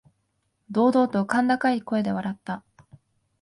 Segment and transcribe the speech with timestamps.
[0.71, 2.63] 堂々と甲高い声で笑った。